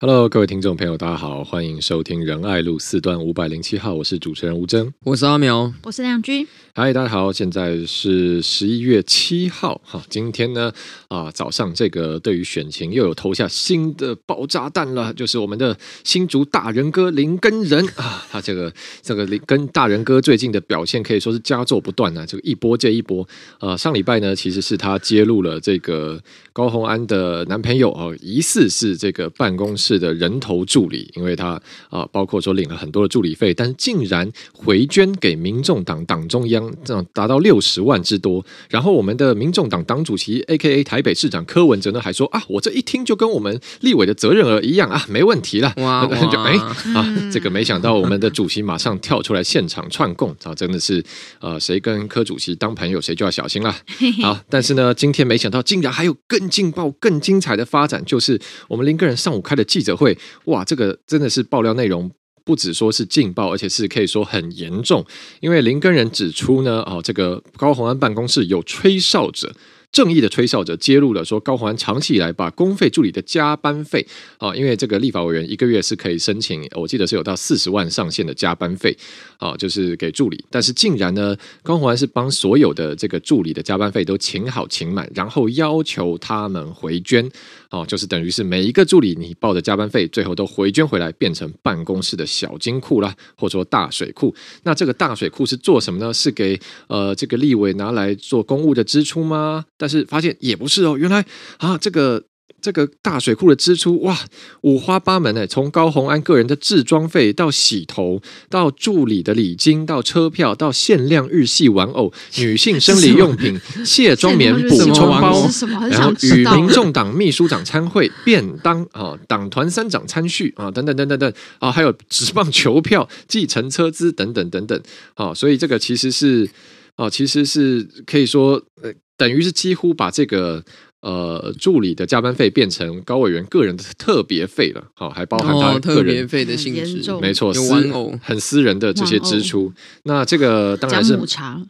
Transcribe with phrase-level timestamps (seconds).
[0.00, 6.46] Hello，各位听众朋友，大家好，欢迎收听仁爱路四段五百零七号，我是主持人吴峥，我是阿苗，我是亮君。
[6.72, 10.72] 嗨，大家好，现在是十一月七号，哈，今天呢，
[11.08, 18.72] 啊，早上这个对于选情又有投下新的爆炸弹了，就是我们的新竹大人哥林根仁啊，他这个
[19.02, 23.26] 这个林跟大人哥最近的表现可以说是佳作不断啊，这个一波接一波，
[23.58, 26.22] 呃，上礼拜呢，其实是他揭露了这个
[26.52, 29.87] 高虹安的男朋友哦，疑似是这个办公室。
[29.88, 38.44] 是的人头助理，因为他啊，包括说领了很多的助理费，但是竟然回捐给民众党党中央，这样达到六十万之多。
[38.68, 45.72] 然后我们的民众党党主席 A.K.A 台北市长柯文哲呢，还说啊，我这一听就跟我们立委的责任额一样啊，没问题了。
[45.78, 46.52] 哇， 哇就哎
[46.94, 51.02] 啊，这个没想到我们的主席马上跳出来现场串供啊，真的是
[51.40, 53.74] 呃，谁跟柯主席当朋友，谁就要小心了。
[54.22, 62.10] 好，但是呢，今天没想到竟然还有更劲爆、更精彩的发展，就是我们林个人上午开的记记者会，哇，这个真的是爆料内容
[62.44, 65.04] 不只说是劲爆，而且是可以说很严重。
[65.40, 69.54] 因为林根仁指出呢，哦，这个高宏安办公室有吹哨者。
[69.90, 78.94] 正义的吹哨者揭露了说，高宏安长期以来把公费助理的加班费啊，因为这个立法委员一个月是可以申请，我记得是有到四十万上限的加班费
[79.38, 80.44] 啊，就是给助理。
[80.50, 87.26] 但是竟然呢，高宏安是帮所有的这个助理的加班费都请好请满，然后要求他们回捐
[87.70, 94.34] 哦，就是等于是每一个助理你报的加班费，最后都回捐回来，变成办公室的小金库啦，或者说大水库。
[94.62, 96.12] 那这个大水库是做什么呢？
[96.12, 99.66] 是给呃这个立委拿来做公务的支出吗？
[99.76, 101.24] 但是发现也不是哦，原来
[101.58, 102.24] 啊，这个
[102.60, 104.18] 这个大水库的支出哇，
[104.62, 105.46] 五花八门呢。
[105.46, 108.20] 从高红安个人的置装费到洗头，
[108.50, 115.48] 到助理的礼金，到车票，到限量日系玩偶、 女性生理用品、卸妆棉补充包，
[115.88, 124.82] 然后与民众党秘书长参会、便当啊，党团三长参叙啊，等等等等等啊，还有职棒球票、计程车资等等等等
[125.14, 126.48] 啊，所以这个其实是
[126.96, 128.92] 啊，其实是可以说呃。
[129.18, 130.64] 等于是几乎把这个。
[131.00, 139.72] 呃，助理的加班费变成高委员个人的特别费了，好，还包含他个人特费的性质，没错，私很私人的这些支出。
[140.02, 141.16] 那这个 当然是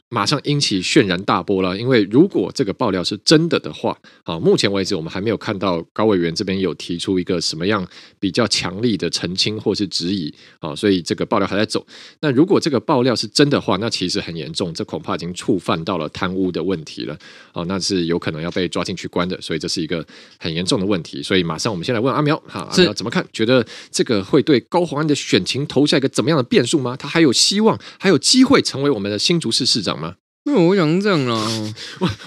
[0.08, 7.86] 马上引起轩然大波了，因为如果这个爆料是真的的话，啊，目前为止我们还没有看到高委员这边有提出一个什么样
[8.18, 11.86] 比较强力的澄清或是质疑，啊，所以这个爆料还在走。
[12.20, 17.14] 那如果这个爆料是真的话，那其实很严重，这恐怕已经触犯到了贪污的问题了，
[17.52, 19.17] 啊，那是有可能要被抓进去关。
[19.26, 20.06] 的，所以这是一个
[20.38, 21.22] 很严重的问题。
[21.22, 23.26] 所以马上我们先来问阿苗，哈，阿苗怎么看？
[23.32, 26.94] 觉得这个会对高虹安的选情投下一个怎么样的变数吗？
[26.96, 30.16] 他还有希望，还有机会成为我们的新竹市市长吗？
[30.48, 31.46] 因为我想这样了，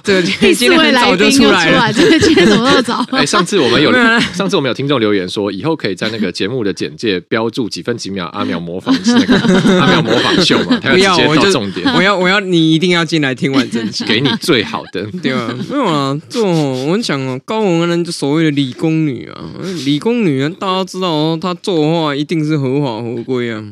[0.03, 3.03] 这个今天很早就出来了，这个今天怎么那么早？
[3.09, 3.91] 哎，上次我们有
[4.31, 9.35] 上次我们有听众留言说，以后可以在那个节目的简介标注几分几秒阿苗模仿是那个
[9.79, 10.79] 阿苗模仿秀嘛？
[10.79, 19.49] 他要我就重点，我要我要你一定要进来听完整集， 给你最好的，对啊，没有啊，这我们讲哦，高文安就所谓的理工女啊，
[19.83, 23.63] 理工女大家知道哦，她做的话一定是合法合规啊。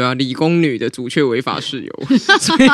[0.00, 2.66] 对啊，理工女的主却违法事由， 所以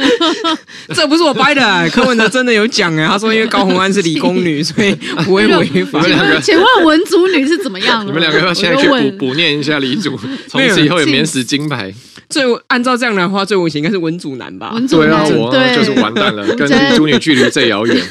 [0.94, 4.94] 这不是我掰的，啊，柯文哲真的有讲哎，他说因为高红安是理工女，所以
[5.26, 6.00] 不会违法。
[6.08, 8.06] 请问，请问文组女是怎么样？
[8.06, 10.18] 你们两个要现在去补补念一下李组，
[10.48, 11.92] 从此以后也免死金牌。
[12.30, 14.74] 最按照这样的话，最危险应该是文组男吧？
[14.88, 18.02] 对啊，我就是完蛋了，跟理组女距离最遥远。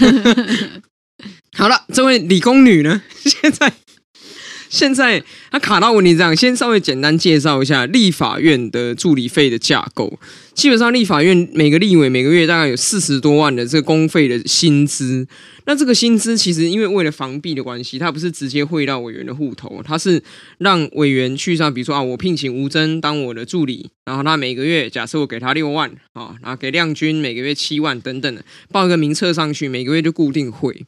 [1.58, 3.02] 好了，这位理工女呢？
[3.24, 3.74] 现在。
[4.76, 10.20] 现在他卡到问题，这样先稍微简单介绍一下立法院的助理费的架构。
[10.56, 15.28] 基本上，立法院每个立委每个月大概有四十多万的这个公费的薪资。
[15.66, 20.24] 那这个薪资其实因为为了防弊的关系，它不是直接汇到委员的户头，它是
[20.60, 30.86] 让委员去上，比如说啊，我聘请吴峥当我的助理，然后他每个月假设我给他六万啊，然后给亮君每个月七万等等的，报一个名册上去，每个月就固定汇。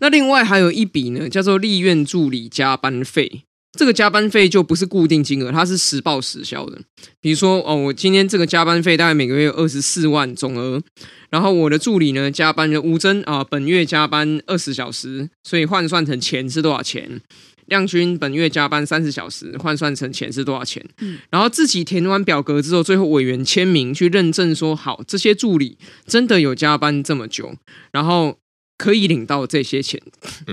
[0.00, 3.44] 那另外还有一笔呢，叫做立院助理加班费。
[3.76, 6.80] 这个加班费就不是固定金额，它是实报实销的。
[7.20, 10.80] 比如说，哦，我今天这个加班费大概每个月有二十四万总额，
[11.30, 17.20] 然后我的助理呢加班的吴真啊，本月加班二十小时，所以换算成钱是多少钱？
[17.66, 20.84] 亮君本月加班三十小时，换算成钱是多少钱？
[21.00, 27.54] 嗯，然后自己填完表格之后，最后委员签名去认证说好，这些助理真的有加班这么久，
[27.90, 28.38] 然后。
[28.76, 30.00] 可以领到这些钱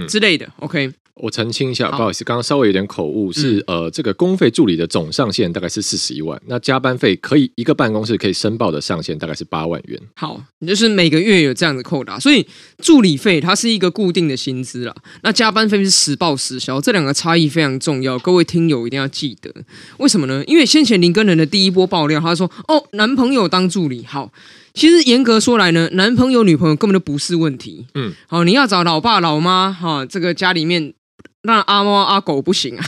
[0.08, 0.50] 之类的。
[0.60, 0.92] OK。
[1.16, 10.00] 我澄清一下，不好意思，刚刚稍微有点口误，是、嗯、呃，这个公费助理的总上限大概是四十一万，那加班费可以一个办公室可以申报的上限大概是八万元。
[10.16, 12.48] 好，你就是每个月有这样的扣打，所以
[12.80, 19.54] 助理费它是一个固定的薪资啦，那加班费是实报实销，这两个差异非常重要，各位听友一定要记得。
[19.98, 20.44] 为什么呢？
[20.48, 24.32] 因为先前林根人的第一波爆料，他说哦，男朋友当助理，好，
[24.74, 30.94] 其实严格说来呢，男朋友女朋友根本就不是问题，嗯，好，你要找老爸老妈哈，这个家里面。
[31.44, 32.86] 那阿猫阿狗不行啊，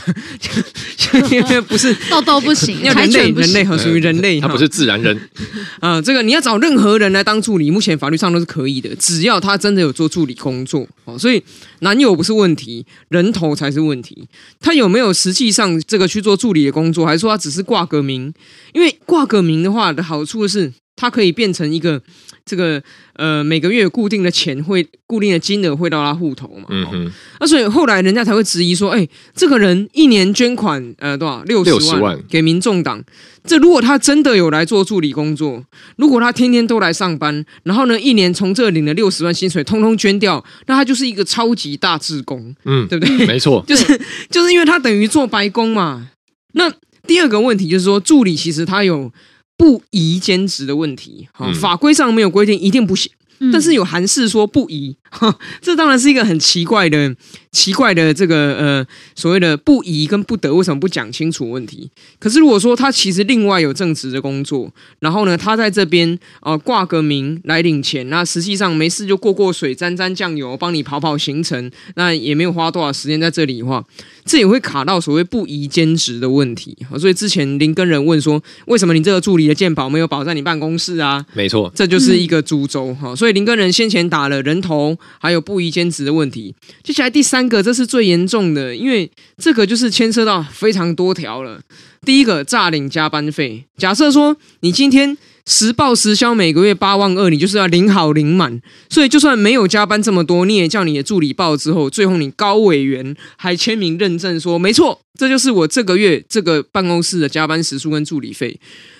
[1.28, 5.28] 因 为不是豆豆不行，要人类人类和属于人类，他不是自然人
[5.82, 6.00] 啊。
[6.00, 10.86] 这个你要找任何人来当助理，目前法律上都是可以的，只要他真的有做助理工作。
[11.18, 11.42] 所以
[11.80, 14.28] 男友不是问题，人头才是问题。
[14.60, 18.32] 他有没有实际上这个去做助理的工作，还是说他只是挂个名？
[18.72, 22.00] 因为挂个名的话的好处是，他可以变成一个。
[22.46, 22.82] 这个
[23.14, 26.66] 呃，每个月固定的钱会固定的金额会到他户头嘛？
[26.68, 27.12] 嗯哼。
[27.40, 33.02] 那所以后来人家才会质疑说，哎，这个人一年捐款呃多少六十万，六十万给民众党。
[33.44, 35.64] 这如果他真的有来做助理工作，
[35.96, 43.26] 如果他天天都来上班，然后呢一年从这领了六十万薪水，通通捐掉，那他就是一个超级大志工，嗯， 对不对？
[43.26, 43.98] 没错，就是
[44.28, 46.10] 就是因为他等于做白工嘛。
[46.52, 46.70] 那
[47.06, 49.10] 第二个问题就是说，助理其实他有。
[49.56, 55.03] 不宜兼职的问题，哈，法规上没有规定一定不行，嗯、但是有函示说不宜，哈，
[55.60, 57.14] 这当然是一个很奇怪的、
[57.52, 61.90] 奇怪的这个呃所谓的不宜跟不得，为什么不讲清楚问题？
[62.18, 64.70] 可是如果说他其实另外有正职的工作，
[65.00, 73.84] 然后呢，他在这边呃挂个名来领钱，那实际上没事就过过水、沾沾酱油，帮你跑跑行程，那也没有花多少时间在这里的话。
[74.26, 81.22] 这也会卡到所谓不宜兼职的问题，所以之前林根人问说，为什么你这个助理的鉴保没有保在你办公室啊？
[81.34, 83.14] 没错，这就是一个株洲哈。
[83.14, 86.54] 所以林根人先前打了人头，还有不宜兼职的问题。
[86.82, 91.60] 接下来第三个，这是最严重的，因为这个就是牵涉到非常多条了。
[92.04, 95.16] 第一个诈领加班费，假设说你今天。
[95.46, 98.62] 实报实销，每个月八万二，你就是要领好领满。
[98.88, 108.58] 所以就算没有加班这么多，你也叫你的助理报之后，最后你高委员还签名认证说没错，这就是我这个月这个办公室的加班时数跟助理费。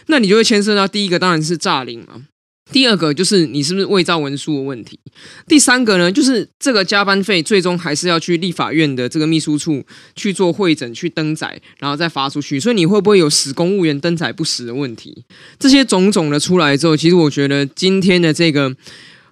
[0.08, 2.20] 那你就会牵涉到第一个当然是诈领嘛。
[2.74, 4.98] 第二个就是你是不是伪造文书的问题，
[5.46, 9.84] 第三个呢，就是这个加班费最终还是要去立法院的这个秘书处
[10.16, 12.58] 去做会诊、去登载，然后再发出去。
[12.58, 15.24] 所以你会不会有死公务员登载不实的问题？
[15.56, 18.74] 这些种种的出来之后，其实我觉得今天的这个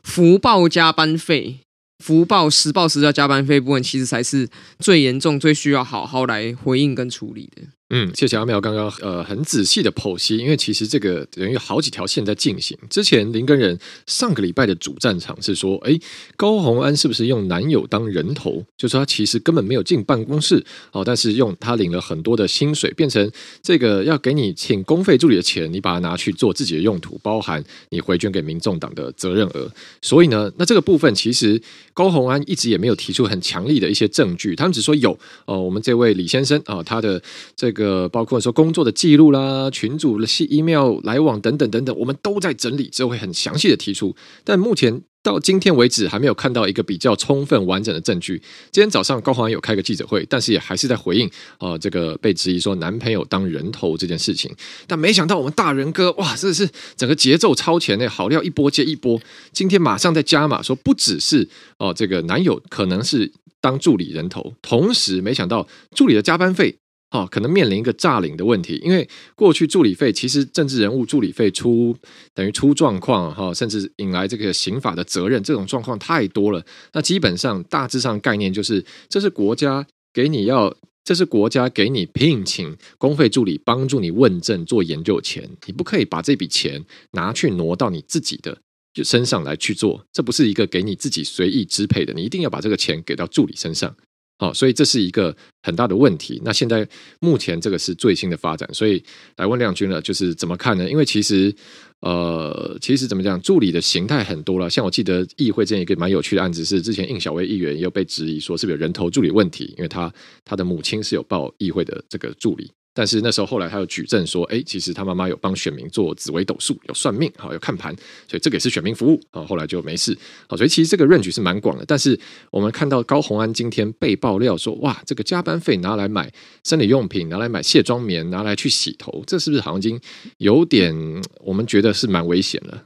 [0.05, 1.59] 福报加班费、
[1.99, 4.49] 福报实报实销加班费部分，其实才是
[4.79, 7.63] 最严重、最需要好好来回应跟处理的。
[7.95, 12.75] 嗯，谢谢阿苗刚刚呃很仔细的剖析，因为其实这个等于好几条线在进行。
[12.89, 16.01] 之前林根仁上个礼拜的主战场是说，哎，
[16.35, 18.65] 高虹安是不是用男友当人头？
[18.79, 23.31] 就说他其实根本没有进办公室哦，但是用他领了很多的薪水，变成
[23.63, 29.71] 这个要给你请公费助理的钱，你把它拿去做自己的用途，包含你回捐给民众党的责任额。
[30.01, 31.61] 所以呢，那这个部分其实
[31.93, 35.13] 高虹安一直也没有提出很强力的一些证据，他们只说有
[35.45, 37.23] 哦，我们这位李先生啊、他的
[37.55, 37.82] 这个。
[37.83, 44.15] 呃，包括说工作的记录啦、群组的信、email 来往等等等等，我们都在整理之后会很详细的提出。
[44.45, 48.43] 但目前到今天为止，还没有看到一个比较充分完整的证据。
[48.73, 54.51] 今天早上高虹安有开个记者会，但是也还是在回应啊、呃，这个被质疑说男朋友当人头这件事情。
[54.87, 59.21] 但没想到我们大仁哥哇，真的是整个节奏超前呢，好料一波接一波。
[59.53, 63.31] 今天马上在加码说，不只是哦、呃，这个男友可能是
[63.61, 66.77] 当助理人头，同时没想到助理的加班费。
[67.13, 71.95] 哦，可能面临一个诈领的问题，因为过去助理费其实政治人物助理费出
[72.33, 76.65] 等于出状况哈，甚至引来这个刑法的责任，这种状况太多了。
[76.95, 88.57] 那基本上大致上概念就是，这是国家给你要，这是国家给你聘请公费助理帮助你问政做研究钱，你不可以把这笔钱拿去挪到你自己的
[89.05, 93.95] 身上来去做，这不是一个给你自己随意支配的，你一定要把这个钱给到助理身上。
[94.43, 95.33] 好，所以这是一个
[95.63, 96.43] 很大的问题。
[96.45, 96.85] 那现在
[97.21, 99.01] 目前这个是最新的发展，所以
[99.37, 100.91] 来问亮君了，就是怎么看呢？
[100.91, 101.55] 因为其实，
[102.01, 104.69] 呃，其实怎么讲，助理的形态很多了。
[104.69, 110.13] 像我记得议会这样一个蛮有趣的案子，是之前应小薇议员也有被质疑说是不是有人头助理问题，因为他
[110.45, 112.69] 他的母亲是有报议会的这个助理。
[112.95, 117.95] 但是那时候后来他又举证说，哎，其实他妈妈有帮选民做紫微斗数，有算命，好，有看盘，
[118.29, 119.43] 所以这个也是选民服务啊。
[119.45, 121.85] 后来就没事，好，所以其实这个论据是蛮广的。
[121.87, 122.19] 但是
[122.51, 126.31] 我们看到高虹安今天被爆料说，哇，这个加班费拿来买
[126.65, 130.01] 生理用品，拿来买卸妆棉，拿来去洗头，这是不是好像已经
[130.39, 130.95] 有点
[131.41, 132.85] 我们觉得是蛮危险了？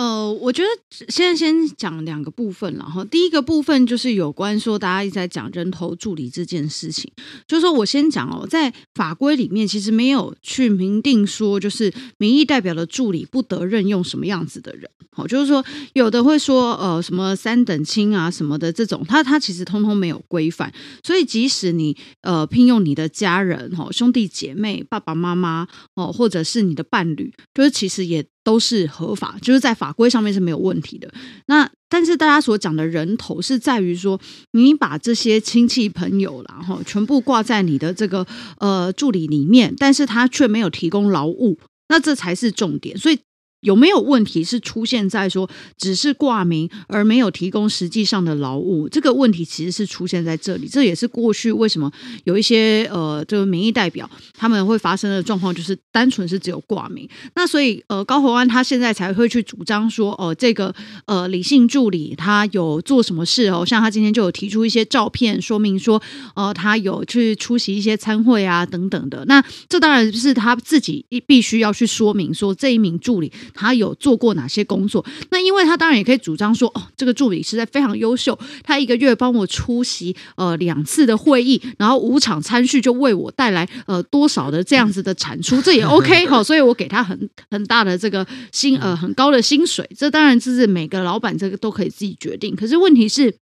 [0.00, 0.68] 呃，我觉得
[1.10, 7.12] 现在先讲两个部分，然后第一个部分就是有关说大家一直在讲人头助理这件事情，
[7.46, 20.72] 就是说我先讲哦，在法规里面其实没有去明定说，就是民意代表的助理不得任用什么样子的人，好，就是说有的会说呃什么三等亲啊什么的这种，他他其实通通没有规范，
[21.04, 28.24] 所以即使你呃聘用你的家人哈兄弟姐妹爸爸妈妈哦或者是你的伴侣，就是其实也。
[28.44, 31.12] 都是合法，就是在法规上面是没有问题的。
[31.46, 34.20] 那但是大家所讲的人头是在于说，
[34.52, 38.26] 你把这些亲戚朋友然后全部挂在你的这个
[38.58, 42.96] 呃助理里面，但是他却没有提供劳务，那这才是重点。
[42.98, 43.18] 所以。
[43.60, 48.88] 有没有问题是出现在说只是挂名而没有提供实际上的劳务？
[48.88, 51.90] 这个问题其实是出现在这里，这也是过去为什么
[52.24, 57.08] 有一些呃，这个民意代表他们会发生的状况，就是单纯是只有挂名。
[57.34, 60.74] 那所以呃，高虹安他现在才会去主张说，哦、呃，这个
[61.04, 63.64] 呃，李姓助理他有做什么事哦？
[63.66, 66.00] 像他今天就有提出一些照片说明说，
[66.34, 69.24] 呃，他有去出席一些参会啊等等的。
[69.26, 73.30] 那这当然是他自己必须要去说明说这一名助理。
[73.54, 75.04] 他有做过哪些工作？
[75.30, 92.54] 那因为他当然也可以主张说，哦，这个助理实在非常优秀，他一个月帮我出席呃两次的会议，然后五场参叙就为我带来呃多少的这样子的产出，这也 OK 哈，所以我给他很很大的这个薪呃很高的薪水，这当然这是每个老板这个都可以自己决定。
[92.54, 93.34] 可是问题是，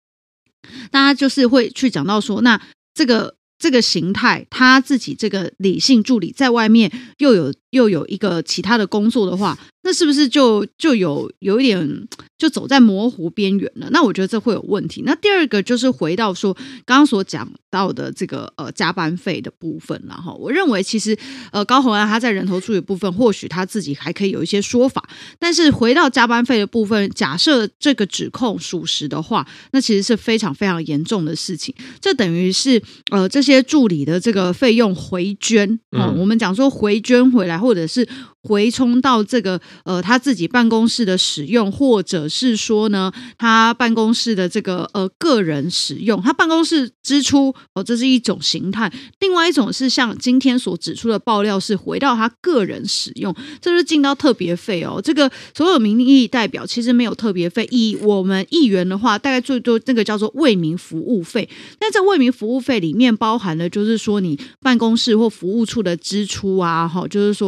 [0.90, 2.60] 大家就是会去讲到说，那
[2.94, 3.34] 这个。
[3.60, 13.88] 这个形态，他自己这个理性助理在外面又有又有一个其他的工作的话，那是不是就就有有一点就走在模糊边缘了？
[13.90, 15.02] 那我觉得这会有问题。
[15.04, 21.16] 那第二个就是回到说刚刚所讲到的这个呃加班费的部分，了哈我认为其实
[21.52, 25.08] 呃高红安他在人头处理部分，或许他自己还可以有一些说法。
[25.38, 31.74] 但是回到加班费的部分，假设这个指控属实的话，那其实是非常非常严重的事情。
[32.00, 38.08] 这等于是呃这些助理的这个费用回捐，哦，我们讲说回捐回来，或者是。
[38.40, 48.90] 回充到这个呃他自己办公室的使用，或者是说呢，他办公室的这个呃个人使用，他办公室支出哦，这是一种形态。
[49.18, 54.98] 另外一种是像今天所指出的爆料，是回到他个人使用，这是进到特别费哦。
[55.02, 61.46] 这个所有民意代表其实没有特别费，以我们议员的话，大概最多那个叫做为民服务费。
[61.80, 67.47] 那这为民服务费里面包含的就是说你办公室或服务处的支出啊，哈，就是说。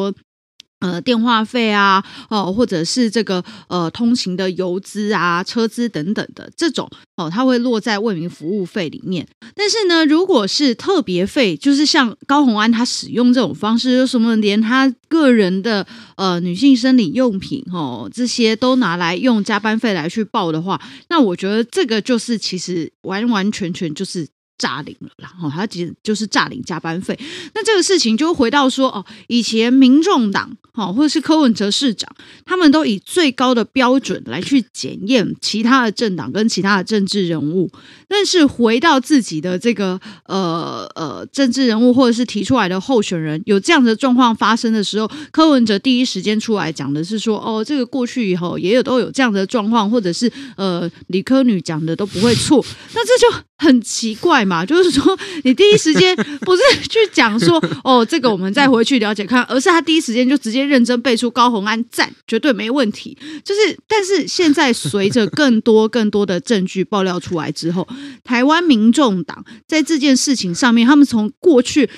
[0.81, 9.27] 呃，电话费啊，哦，或者是这个呃通勤的油资啊、车资等等的这种哦，它会落在为民服务费里面。
[9.55, 24.27] 但是呢，如果是特别费，就是像高红安他使用这种方式，有什么连他个人的呃女性生理用品哦这些都拿来用加班费来去报的话，那我觉得这个就是其实完完全全就是。
[24.61, 27.19] 诈领了，然后他其实就是诈领加班费。
[27.55, 32.15] 那这个事情就回到说哦，以前民众党哦，或者是柯文哲市长，
[32.45, 37.71] 他们都以最高的标准来去检验其他的政党跟其他的政治人物。
[38.07, 52.63] 但是回到自己的这个呃呃政治人物或者是提出来的候选人有这样的状况发生的时候，柯文哲第一时间出来讲的是说哦，这个过去以后也有都有这样的状况，或者是呃理科女讲的都不会错。
[52.95, 54.65] 那这就很奇怪嘛。
[54.67, 63.17] 就是说，你第一时间不是去讲说 哦，这个我们再回去了解看，而是他第一时间就直接认真背出高红安赞，绝对没问题。
[63.45, 67.87] 就是，但是现在随着更多更多的证据爆料出来之后，
[68.25, 71.91] 台湾民众党在这件事情上面，他们从过去。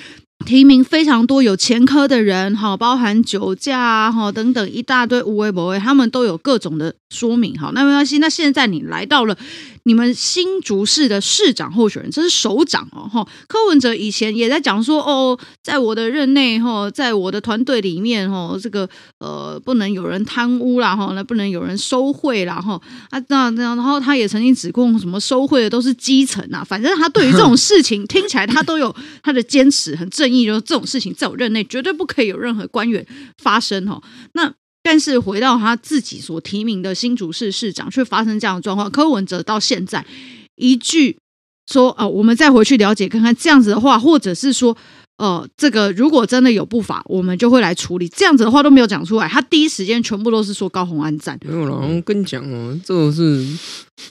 [0.45, 8.17] 提名非常多有前科的人，哈，包含酒驾啊，哈等等一大堆无为不为，他们都有各种的说明，好，那没关系。
[8.17, 9.37] 那现在你来到了
[9.85, 13.27] 你们新竹市的市长候选人，这是首长哦，哈。
[13.47, 30.45] 柯文哲以前也在讲说，哦，在我的任内，哈，在我的团队里面，哈，这个呃不能有人贪污啦，哈，那不能有人收贿啦，哈啊那那然后他也曾经指控什么收贿的都是基层啊，反正他对于这种事情听起来他都有他的坚持，很正义。
[30.45, 33.05] 就是这种事情在我任内绝对不可以有任何官员
[33.37, 34.01] 发生哈。
[34.33, 38.91] 那但是回到他自己所提名的新竹市市长，却发生这样的状况。
[38.91, 40.05] 柯文哲到现在
[40.55, 41.17] 一句
[41.71, 44.75] 说啊、呃，我们再回去了解看看这样子的话，或者是说
[45.17, 48.09] 呃，这个如果真的有不法，我们就会来处理。
[48.09, 51.39] 这样子的话都没有讲出来，他第一时间全部都是说高红安赞。
[51.45, 53.45] 没有啦，我跟你讲哦，这个是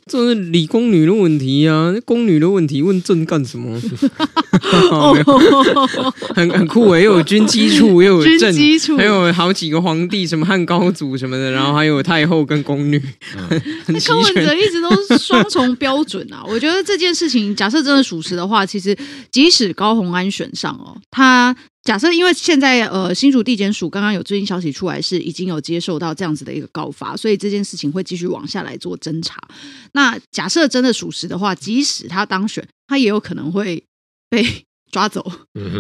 [0.07, 3.81] 这是理工女的问题啊，宫女的问题问朕干什么？
[6.35, 13.03] 很很酷诶，又有军机处，又有军机处，还有好几个皇帝，什么汉高祖什么的，然后还有太后跟宫女。
[13.89, 16.45] 那柯文哲一直都是双重标准啊！
[16.47, 18.97] 我觉得这件事情，假设真的属实的话，其实
[19.31, 21.57] 即使高红安选上哦，他。
[21.85, 29.43] 假设因为现在呃新竹地检署刚刚有最新消息出来，是已经有接受到这样子的一个告发，所以这件事情会继续往下来做侦查。
[29.93, 33.85] 那假设真的属实的话，即使他当选，他也有可能会
[34.31, 34.65] 被。
[34.93, 35.25] 抓走，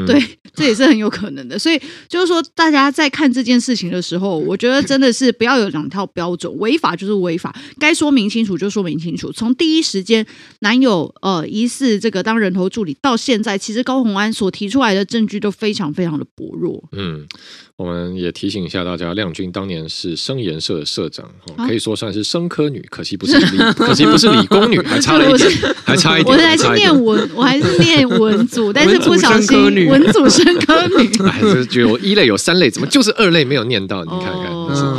[0.06, 0.20] 对，
[0.56, 1.58] 这也是很有可能的。
[1.58, 9.30] 所以就是说，大家在看这件事情的时候，我觉得真的是不要有两套标准，违法就是违法，该说明清楚就说明清楚。
[9.30, 10.26] 从第一时间
[10.60, 16.88] 男友呃疑似这个当人头助理到现在，其实高洪安所提出来的证据都非常非常的薄弱。
[16.92, 17.26] 嗯。
[17.82, 21.28] 我们也提醒一下大家，亮君当年是生研社的社长，
[21.66, 25.50] 可以说算是生科女，可惜不是 理，可惜不是理工女，还差了一点，
[25.84, 26.36] 还差一点。
[26.36, 29.58] 我还是念文，我还是念文组，但是不小心
[29.90, 31.10] 文组生科女。
[31.26, 34.04] 哎，就有一类有三类，怎么就是二类没有念到？
[34.04, 34.44] 你看看，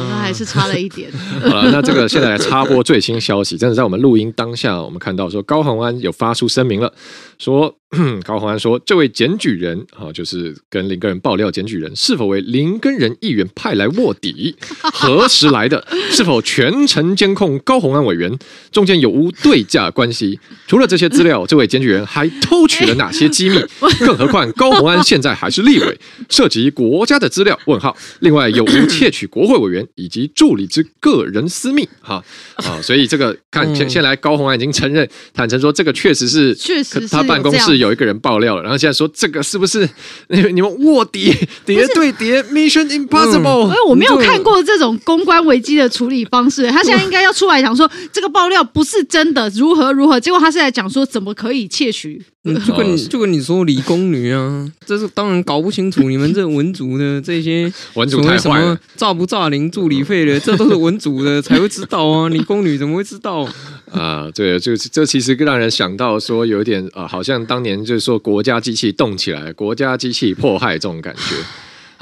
[0.10, 1.10] 那还是差了一点。
[1.42, 6.94] 好了，那这个现在来插播最新消息，真的在我们录音当下，我们看到说高虹安有发出声明了，
[7.40, 7.74] 说。
[8.26, 14.56] 高虹安说：“这位检举人，啊，就是跟林根人爆料检举人，是否为林根人议员派来卧底？
[14.82, 15.86] 何时来的？
[16.10, 18.36] 是否全程监控高虹安委员？
[18.72, 20.40] 中间有无对价关系？
[20.66, 23.58] 除了这些资料，这位检举人还偷取了哪些机密？
[24.00, 27.60] 更何况高虹安现在还是立委，涉及国家的资料？
[27.66, 27.96] 问号。
[28.22, 31.88] 另外，有无窃取国会委员以及助理之个人私密？
[32.02, 32.24] 哈
[32.56, 39.88] 啊，所以这个看先先来，高虹安已经承认坦诚说，这个确实是确实他办公室。”有一个人爆料了，然后现在说这个是不是
[40.30, 41.36] 你们卧底
[41.66, 43.66] 谍对谍 Mission Impossible？
[43.68, 50.20] 因为我没有看过这种公关危机的处理方式，他现在应该要出来讲说这个爆料不是真的，如何如何？
[50.20, 52.22] 结果他是在讲说怎么可以窃取？
[52.44, 63.48] 就跟你就跟你说理工女啊，这是当然搞不清楚你们这文组的这些文组太坏了，诈不诈领助理费的，这都是文组的才会知道啊， 理工女怎么会知道？
[63.94, 71.36] 啊，对，就是这其实让人想到说有一点啊，好像当年就是说国家机器动起来，国家机器迫害这种感觉。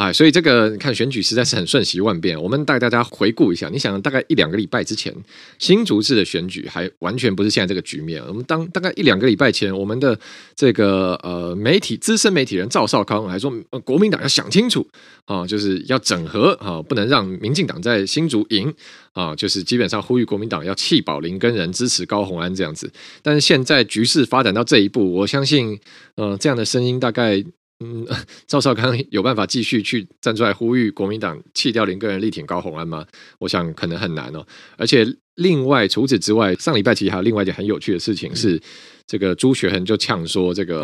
[0.02, 2.42] 啊，所以这个你看选举实在是很瞬息万变。
[2.42, 5.16] 我们带大家回顾一下，你想大概一两个礼拜之前，
[5.60, 8.20] 新竹市的选举还完全不是现在这个局面。
[8.28, 10.20] 我们当大概一两个礼拜前，我们的
[10.56, 14.88] 这个呃媒体资深媒体人赵少康还说，呃，国民党要想清楚
[15.26, 18.74] 啊，就是要整合啊，不能让民进党在新竹赢
[19.14, 22.92] 啊，就是基本上呼吁国民党要弃保林根人，支持高虹安这样子。
[23.22, 25.80] 但是现在局势发展到这一步，我相信，
[26.16, 27.46] 呃，这样的声音大概。
[27.82, 28.06] 嗯，
[28.48, 33.06] 赵少康有办法继续去站出来呼吁国民党弃掉林个人力挺高虹安吗？
[33.40, 34.46] 我想可能很难哦。
[34.78, 38.62] 而且另外除此之外，上礼拜其实还有另外一件很有趣的事情是。
[39.12, 40.84] 这个朱学恒就呛说：“这个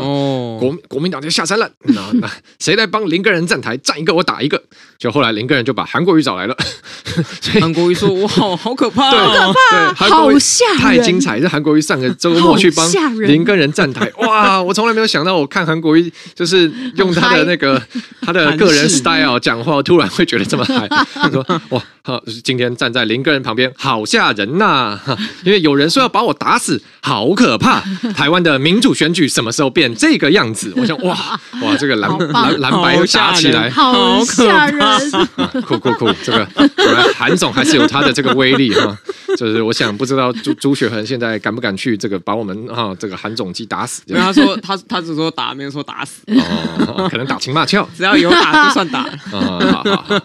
[0.59, 3.77] 国国民党就下山了， 那那谁来帮林根人站台？
[3.77, 4.61] 站一个我打一个。”
[4.99, 6.57] 就后来林根人就把韩国瑜找来了。
[7.61, 11.39] 韩国瑜说：“哇， 好可怕，好可怕，好吓人，太精彩！
[11.39, 12.85] 这韩国瑜上个周末去帮
[13.21, 14.61] 林根人站台，哇！
[14.61, 17.81] 我从来没有想到，我看韩国瑜就是用他的那个
[18.21, 20.85] 他的个人 style 讲话，突然会觉得这么嗨。
[21.13, 24.99] 他说：哇，好，今天站在林根人旁边，好吓人呐！
[25.45, 27.81] 因为有人说要把我打死，好可怕。”
[28.17, 30.73] 台湾的民主选举什么时候变这个样子？
[30.75, 31.15] 我想，哇
[31.61, 34.81] 哇，这个蓝蓝蓝白又打起来，好吓人！
[35.61, 38.97] 酷酷酷，这个果然韩总还是有他的这个威力哈。
[39.37, 44.01] 就是我想不知道朱朱雪恒现在敢不敢去这个把我们啊这个韩总机打死？
[44.07, 46.23] 因为他说他他只说打，没有说打死
[46.87, 49.03] 哦，可能打情骂俏，只要有打就算打。
[49.29, 50.21] 好好好好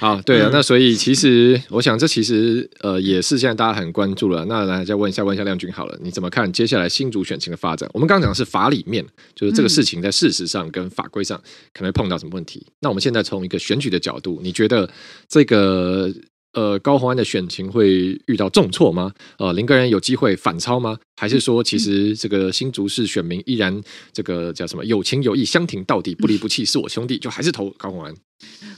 [0.00, 4.46] 好，对啊，那所以其实我想这其实呃也是现在大家很关注了。
[4.46, 7.90] 那来再问一下问一下亮君好了，你怎么看接下来新竹选情的发展？
[7.94, 11.36] 我们刚刚讲的是法里面，就是这个事情在事实上跟法规上
[11.72, 12.66] 可能会碰到什么问题？
[12.80, 14.88] 那我们现在从一个选举的角度，你觉得
[15.28, 16.12] 这个？
[16.54, 19.10] 呃，高虹安的选情会遇到重挫吗？
[19.38, 20.98] 呃，林耕仁有机会反超吗？
[21.16, 23.80] 还是说，其实这个新竹市选民依然
[24.12, 28.14] 这个叫什么有情有义，相挺到底，不离不弃，是我兄弟，就还是投高虹安？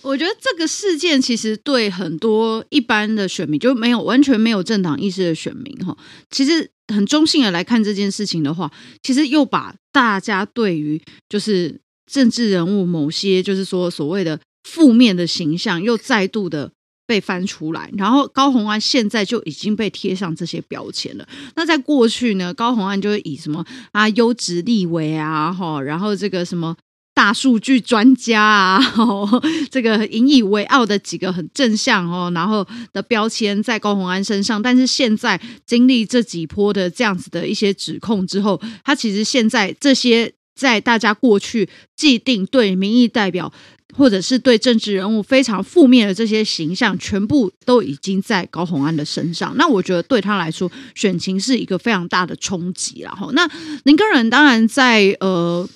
[0.03, 5.99] 我觉得这个事件其实对很多一般的选民，就没有完全没有政党意识的选民哈，
[6.31, 16.73] 其实很中性的来看这件事情的话，其实又把大家对于就是政治人物某些就是说所谓的负面的形象，又再度的。
[17.07, 21.29] 被翻出来，然后高虹安现在就已经被贴上这些标签了。
[21.55, 26.75] 那在过去呢，高虹安就会以什么啊优质立委啊，哈，然后这个什么
[27.15, 34.61] 大数据专家啊， 哦、这个引以为傲的几个很正向哦，然后的标签在高虹安身上。
[34.61, 43.53] 但是现在经历这几波的这样子的一些指控之后，他其实现在这些在大家过去既定对民意代表。
[43.97, 49.55] 或者是对政治人物非常负面的这些形象，全部都已经在高虹安的身上。
[49.57, 53.03] 那我觉得对他来说，选情是一个非常大的冲击。
[53.03, 53.49] 然后，那
[53.85, 55.69] 林根仁当然在呃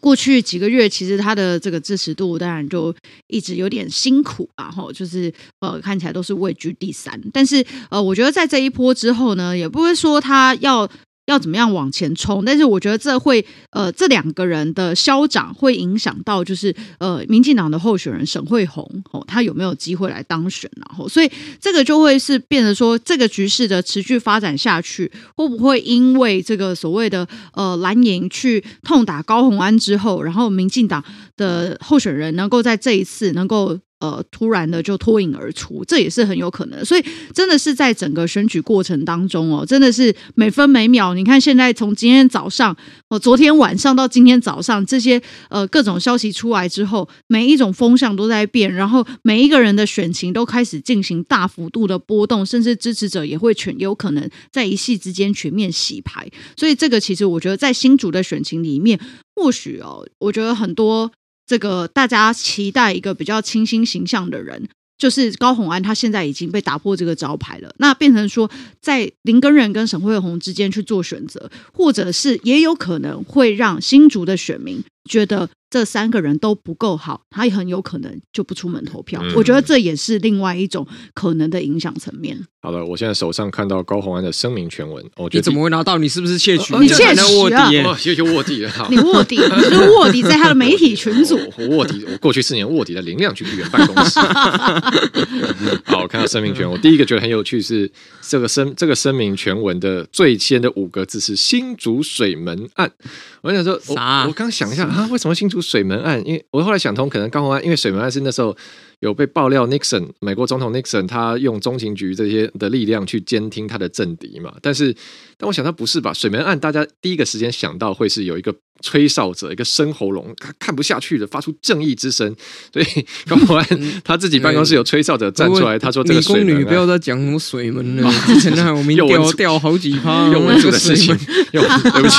[0.00, 2.94] 过去几个月，其实他的这个支持度当然就
[3.28, 7.20] 一直有点辛苦，然后就是呃看起来都是位居第三。
[7.32, 10.90] 但是呃，我觉得在这一波之后呢，也不会说他要。
[11.26, 12.44] 要怎么样往前冲？
[12.44, 20.70] 但是我觉得这会呃，这两个人的消长会影响到，就是呃，民进党的候选人沈慧虹哦，他有没有机会来当选？
[20.76, 21.30] 然后，所以
[21.60, 31.02] 这个就会是变得说，这个局势的持续发展下去，会不会因为这个所谓的呃蓝营去痛打高虹安之后，然后民进党
[31.36, 33.78] 的候选人能够在这一次能够。
[34.02, 36.84] 呃，突然的就脱颖而出，这也是很有可能。
[36.84, 41.14] 所以，真的是在整个选举过程当中哦，真的是每分每秒。
[41.14, 42.76] 你看，现在从今天早上，
[43.10, 56.28] 哦，昨天晚上到今天早上，这些呃各种消息出来之后，每一种风向都在变，然后每一个人的选情都开始进行大幅度的波动，甚至支持者也会全有可能在一夕之间全面洗牌。
[56.56, 58.98] 所以，这个其实我觉得在新竹的选情里面，
[59.36, 61.12] 或许哦，我觉得很多。
[61.46, 67.74] 这个大家期待一个比较清新形象的人，就是高虹安，他现在已经被打破这个招牌了。
[67.78, 68.50] 那变成说，
[68.80, 75.48] 在林根仁跟沈慧红之间去做选择，或者是也有可能会让新竹的选民觉得。
[75.72, 79.18] 这三个人都不够好，他也很有可能就不出门投票。
[79.24, 82.38] 嗯、我觉得这也是另外一种可能的影响层面。
[82.60, 85.96] 好了，我现在手上看到高虹安的声明全文，我觉得你怎么会拿到？
[85.96, 86.76] 你是不是窃取？
[86.76, 87.56] 你窃取卧底？
[87.98, 88.86] 窃取卧底了？
[88.90, 89.36] 你卧底？
[89.36, 91.40] 你是卧底在他的媒体群组？
[91.56, 94.20] 我卧底，我过去四年卧底在林亮区议员办公室。
[95.88, 102.92] 好，我看到声明全文，我第一个觉得很有趣是这个声这个声明全文的最先的五个字是新竹水门案。
[103.40, 103.94] 我想说，我
[104.28, 106.20] 我刚想一下啊，为什么新竹水门案？
[106.26, 108.54] 因为我后来想通，可能高虹安因为水门案是那时候
[109.02, 114.54] 有被爆料，Nixon 美国总统 Nixon 他用中情局这些的力量去监听他的政敌嘛。
[114.62, 114.94] 但是，
[115.36, 116.12] 但我想他不是吧？
[116.12, 118.54] 水门案大家第一个时间想到会是有一个。
[118.84, 122.34] 吹哨者，一个深喉咙，他看不下去的，发出正义之声。
[122.72, 122.84] 所以
[123.28, 123.64] 高虹安
[124.02, 131.16] 他自己办公室有吹哨者站出来，他说：“这个水门、啊、不要再讲什么水门了， 之前还我们掉掉好几趴， 用文字的事情，
[131.52, 132.18] 用对不起。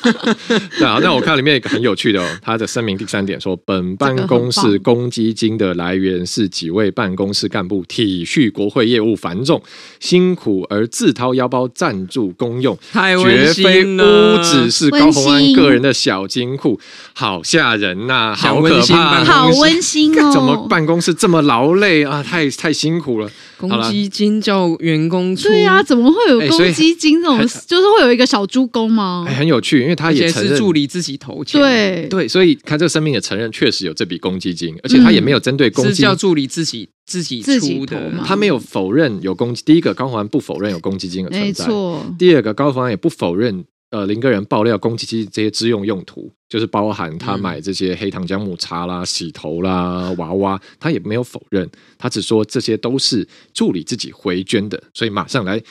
[0.80, 9.62] 对啊，那我看里面一个很有趣的哦，他的声明第三点说，本办公室公积金的来源是几位办公室干部体恤国会业务繁重，
[10.00, 14.02] 辛苦而自掏腰包赞助公用，绝非不
[14.42, 15.82] 只是高鸿安个人。
[15.82, 16.78] 的小金库，
[17.12, 20.30] 好吓人呐、啊，好可怕，好温馨哦！
[20.32, 22.22] 怎么办公室这么劳累啊？
[22.22, 23.28] 太太辛苦了。
[23.58, 27.38] 公积金叫员工出，对啊，怎么会有公积金这种？
[27.38, 29.24] 欸、就是会有一个小猪公吗？
[29.28, 39.62] 欸、很有趣，因为他也承认是助理自己投钱，对对，所以他这个声明也承认确实有这笔公积金，而且他也没有针对公积金、嗯、叫助理自己自己出的，他没有否认有公积。
[39.64, 42.04] 第一个高虹安不否认有公积金的存在，没错。
[42.18, 43.64] 第二个高虹安也不否认。
[43.92, 55.62] 呃，林个人爆料公积金这些支用用途，就是包含他买这些黑糖姜母茶啦、洗头啦、娃娃，他也没有否认，他只说这些都是助理自己回捐的，所以马上来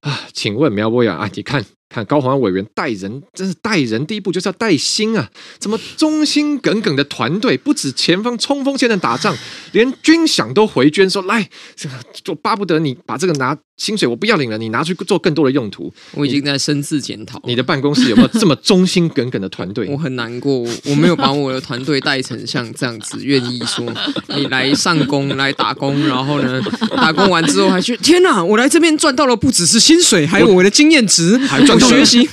[0.00, 1.64] 啊，请问苗博雅啊，你看。
[1.88, 5.30] 看高虹安委员带人，真是带人第一步就是要带心啊！
[5.60, 9.32] 怎么忠心耿耿的团队，不止前方冲锋陷阵打仗，
[9.70, 11.48] 连军饷都回捐，说来，
[12.24, 15.92] 就巴不得你把这个拿薪水我不要领了，你拿去做更多的用途。
[16.12, 19.86] 我已经在深自检讨，你的办公室有没有这么忠心耿耿的团队？
[19.88, 23.86] 我很难过，我没有把我的团队带成像这样子，愿意说
[24.28, 26.60] 你来上工来打工，然后呢，
[26.96, 28.42] 打工完之后还去，天哪！
[28.42, 31.76] 我来这边赚到了不只是薪水，还有我的经验值，还赚。
[31.86, 32.28] 学习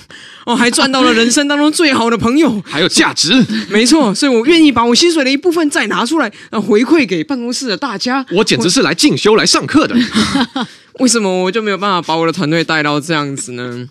[0.46, 3.34] 哦，还赚到了人生当中最好的朋友， 还有价值。
[3.70, 6.32] 没错，所以我愿意把我薪水的一部分再拿出来，
[6.68, 8.26] 回馈给办公室的大家。
[8.32, 9.96] 我简直是来进修来上课的。
[11.00, 13.88] 为什么我就没有办法把我的团队带到这样子呢？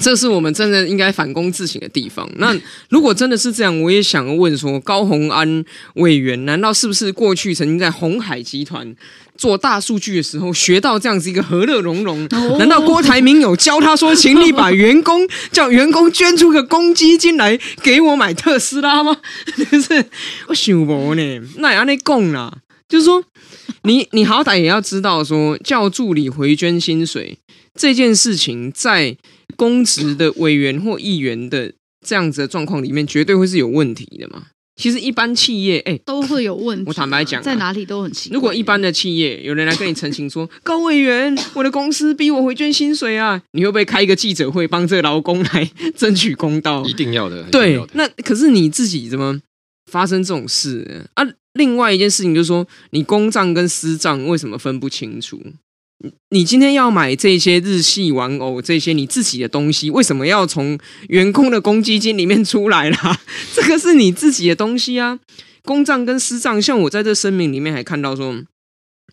[0.00, 2.28] 这是我们真正应该反躬自省的地方。
[2.36, 2.56] 那
[2.88, 8.94] 如果真的是这样，我也想问说，高鸿安委员难道是不是过去曾经在鸿海集团
[9.36, 12.26] 做大数据的时候学到这样子一个和乐融融？
[12.58, 19.16] 难道郭台铭有教他说，请你把员工叫员工捐出个公积金来给我买特斯拉吗？
[19.70, 20.04] 就是
[20.48, 22.58] 我想不呢，那也要那供啦。
[22.88, 23.22] 就是说，
[23.84, 27.38] 你你好歹也要知道说，叫助理回捐薪水
[27.74, 29.16] 这件事情在。
[29.56, 31.70] 公职的委员或议员的
[32.06, 34.44] 这样子的状况里面，绝对会是有问题的嘛。
[34.80, 36.84] 其实一般企业，哎、欸，都会有问题。
[36.86, 38.34] 我坦白讲、啊，在哪里都很奇怪。
[38.34, 46.82] 如果一般的企业有人来跟你澄清说， 高委员，我的公司逼我回捐薪水啊，你会不会开一个记者会帮这个劳工来争取公道？
[46.86, 47.42] 一定要的。
[47.50, 49.38] 对，要的那可是你自己怎么
[49.90, 51.26] 发生这种事啊？
[51.52, 55.38] 另外一件事情就是说，你公账跟私账为什么分不清楚？
[56.30, 63.20] 你今天要买这些日系玩偶，这些你自己的东西，为什么要从员工的公积金里面出来啦？
[63.54, 65.18] 这个是你自己的东西啊，
[65.64, 68.42] 公账跟私账，像我在这声明里面还看到说。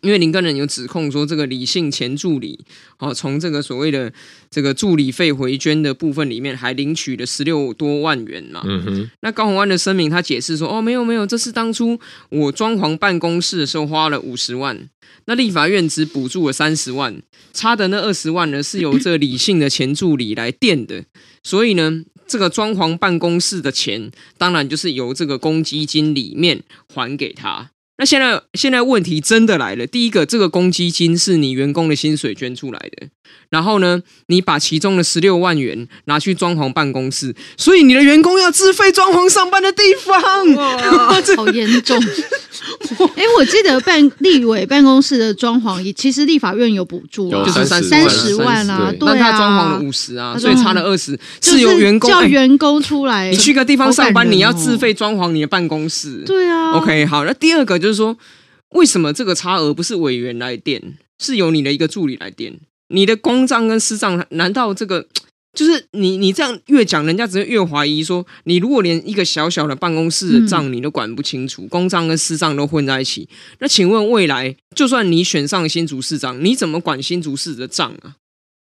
[0.02, 2.58] 因为林根人有指控说，这个李姓前助理
[2.98, 4.12] 哦，从这个所谓的
[4.50, 8.62] 这个助理费回捐的部分里面，还领取了十六多万元嘛。
[8.64, 9.10] 嗯哼。
[9.20, 11.98] 那高虹安的声明，他解释说，哦，没有没有，这是当初
[12.30, 14.88] 我装潢办公室的时候花了五十万，
[15.26, 17.20] 那立法院只补助了三十万，
[17.52, 21.04] 差的那二十万呢，是由这个李姓的前助理来垫的。
[21.42, 26.62] 所以呢，这个装潢办公室的钱，当然就是由这个公积金里面
[26.94, 27.70] 还给他。
[27.98, 29.84] 那现在，现在问题真的来了。
[29.84, 33.08] 第一个，这个公积金是你员工的薪水捐出来的，
[33.50, 42.00] 然后呢，你把其中的十六万元拿去装潢办公室，所以你的员工要自费装潢上班的地方，哇， 好严重。
[43.16, 53.28] 哎，我记得办立委办公室的装潢，其实立法院有补助，就是三三十万啊，对啊，但他装潢了五十啊，所以差了二十，是由员工叫员工出来。
[53.30, 56.72] 你去个地方上班，你要自费装潢你的办公室，对啊。
[56.74, 57.87] OK，好，那第二个就。
[57.88, 58.18] 就是说，
[58.72, 62.60] 为什么这个差额不是委员来垫，是由你的一个助理来垫？
[62.88, 65.08] 你的公账跟私账，难道这个
[65.54, 66.18] 就是你？
[66.18, 73.26] 你这样越讲，人家只会越怀疑说，你如果连一个小小的办公室的账你都管不清楚，嗯、公账跟私账都混在一起，
[73.60, 78.16] 那请问未来，就算你选上新竹市长，你怎么管新竹市的账啊？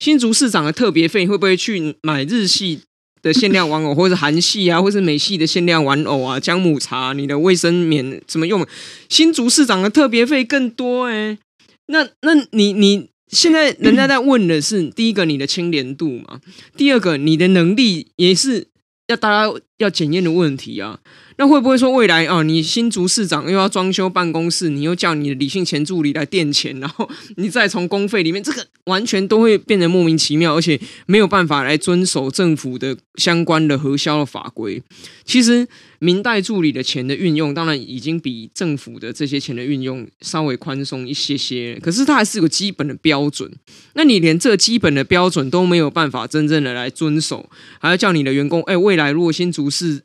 [0.00, 2.81] 新竹市长的特别费会不会去买日系？
[3.24, 8.64] 的限量玩偶，或者是韩系啊，或者是美系的限量玩偶啊，姜母茶，你的卫生棉怎么用？
[9.08, 11.38] 新竹市长的特别费更多哎、
[11.87, 16.40] 那那你你现在人家在问的是第一个你的清廉度嘛，
[16.76, 18.68] 第二个你的能力也是
[19.08, 21.00] 要大家要检验的问题啊。
[21.36, 34.80] 那会不会说未来啊，你新竹市长又要装修办公室，你又叫你的理性前助理来垫钱，然后 你再从公费里面，这个完全都会变得莫名其妙，而且没有办法来遵守政府的相关的核销的法规。
[35.24, 35.66] 其实
[36.04, 43.50] 明代助理的钱的运用，当然已经比政府的这些钱的运用稍微宽松一些些，可是它还是个基本的标准。
[43.94, 47.48] 那你连这基本的标准都没有办法真正的来遵守，
[47.80, 50.02] 还要叫你的员工，哎，未来如果新竹市。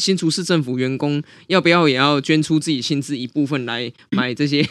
[0.00, 4.66] 新竹市政府员工要不要也要捐出自己薪资一部分来买这些？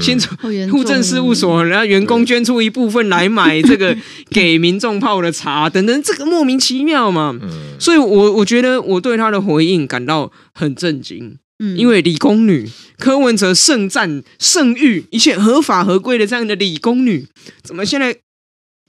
[0.00, 0.28] 新竹
[0.70, 3.96] 户政事务所，然后员工捐出一部分来买这个
[4.30, 7.36] 给民众泡的茶等等，这个莫名其妙嘛。
[7.80, 11.38] 所以我我觉得我对他的回应感到很震惊。
[11.58, 17.26] 嗯因为理工女柯文哲盛赞盛誉一切合法合规的这样的理工女，
[17.62, 18.16] 怎么现在？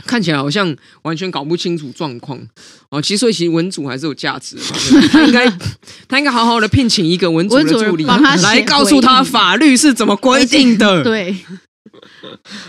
[0.06, 2.40] 看起来好像完全搞不清楚状况
[2.90, 5.50] 哦，其实所以其实文组还是有价值的，他应该
[6.08, 11.04] 他应该好好的聘请一个文组的助理来告诉他法律是怎么规定的。
[11.04, 11.36] 对，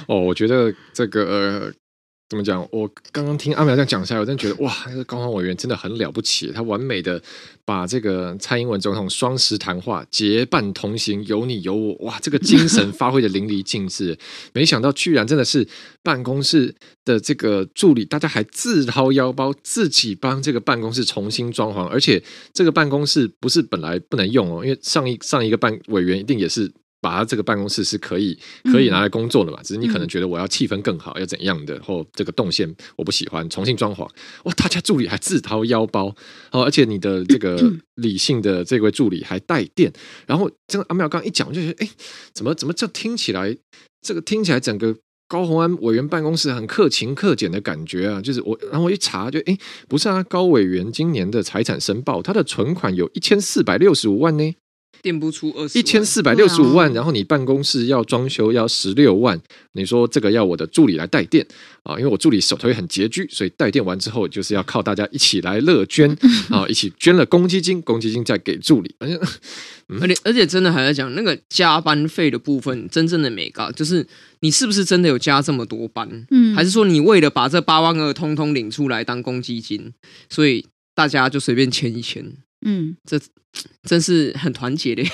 [0.07, 1.25] 哦，我觉得这个。
[1.25, 1.73] 呃
[2.35, 2.68] 怎么讲？
[2.73, 7.23] 我刚刚听阿苗这样讲下来，我真的觉得哇，这个高虹委员真的很了不起，他完美的
[7.64, 14.18] 把这个蔡英文总统双十谈话结伴同行，有你有我，哇，这个精神发挥的淋漓尽致。
[14.53, 15.66] 没想到居然真的是
[16.03, 22.20] 办公室的这个助理，大家还自掏腰包自己帮这个办公室重新装潢，而且
[22.53, 26.73] 这个办公室不是本来不能用哦，因为上一上一个办委员一定也是。
[27.05, 28.38] 把他这个办公室是可以
[28.73, 29.61] 可以拿来工作的嘛？
[29.62, 34.09] 只是你可能觉得我要气氛更好，要怎样的，或这个动线我不喜欢，重新装潢。
[34.45, 36.07] 哇，大家助理还自掏腰包
[36.51, 39.93] 哦，而且你的这个理性的这位助理还带电。
[40.27, 41.90] 然后这个阿妙刚一讲，我就觉得哎，
[42.33, 43.55] 怎么怎么这听起来，
[44.01, 44.97] 这个听起来整个
[45.29, 48.21] 高虹安委员办公室很克勤克俭的感觉啊！
[48.23, 54.55] 就是我，然后我一查就哎，不是啊，高委员今年的财产申报，他的存款有一千四百六十五万呢。
[55.02, 59.40] 垫不出二十一千四百六十五万，然后你办公室要装修要十六万，
[59.72, 61.46] 你说这个要我的助理来代垫
[61.83, 61.98] 啊？
[61.98, 66.11] 因为我助理手头也很拮据，所以代垫完之后就是要靠大家一起来乐捐
[66.50, 68.94] 啊，一起捐了公积金，公积金再给助理。
[68.98, 69.20] 而且，
[70.00, 74.07] 而且，而且真的还在讲那个加班费的部分，真正的美高就是
[74.40, 76.26] 你是不是真的有加这么多班？
[76.30, 79.92] 嗯，还是说你为了把这八万二通通领出来当公积金，
[80.30, 82.33] 所以大家就随便签一签？
[82.64, 83.20] 嗯，这。
[83.85, 85.05] 真是很团结的，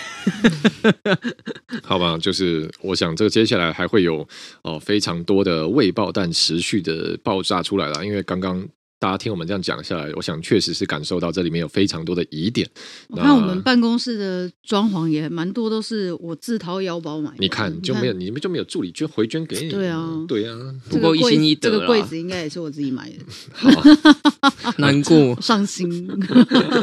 [1.84, 2.16] 好吧？
[2.16, 4.26] 就是我想，这个接下来还会有
[4.62, 8.66] 哦非常多的未爆弹持续的爆炸出来了，因为刚刚
[9.00, 12.68] 大家听我们这样讲下来，我想确实是感受到这里面有非常多的疑点。
[13.08, 17.36] 我看我们办公室的装潢也蛮多，都是我自掏腰包买的。
[17.38, 19.70] 你看就没有，你们就没有助理捐回捐给你？
[19.70, 20.54] 对啊，对啊，
[20.90, 21.70] 不够一心一德。
[21.70, 26.06] 这个柜子应该也是我自己买的，好 难过，伤心。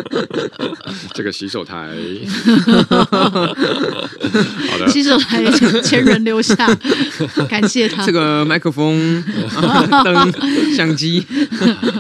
[1.14, 1.96] 这个洗手台，
[2.90, 5.46] 好的，洗手台
[5.84, 6.56] 前人留下，
[7.48, 8.04] 感谢他。
[8.04, 9.24] 这个麦克风、
[10.04, 11.24] 灯、相机。